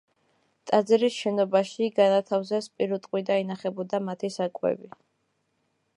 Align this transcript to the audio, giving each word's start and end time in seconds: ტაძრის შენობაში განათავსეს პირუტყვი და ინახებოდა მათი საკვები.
ტაძრის 0.69 1.17
შენობაში 1.25 1.89
განათავსეს 1.99 2.69
პირუტყვი 2.79 3.23
და 3.29 3.39
ინახებოდა 3.45 4.03
მათი 4.09 4.33
საკვები. 4.41 4.91